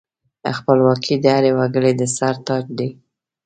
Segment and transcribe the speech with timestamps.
[0.57, 2.89] خپلواکي د هر وګړي د سر تاج دی.